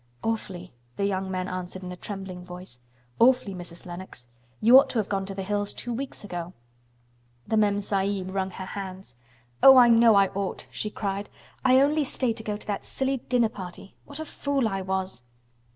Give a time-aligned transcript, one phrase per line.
[0.23, 2.79] "Awfully," the young man answered in a trembling voice.
[3.19, 3.85] "Awfully, Mrs.
[3.85, 4.27] Lennox.
[4.59, 6.53] You ought to have gone to the hills two weeks ago."
[7.47, 9.15] The Mem Sahib wrung her hands.
[9.61, 11.29] "Oh, I know I ought!" she cried.
[11.63, 13.93] "I only stayed to go to that silly dinner party.
[14.05, 15.21] What a fool I was!"